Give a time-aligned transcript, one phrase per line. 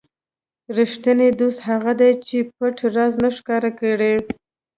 [0.77, 4.13] ریښتینی دوست هغه دی چې پټ راز نه ښکاره کړي.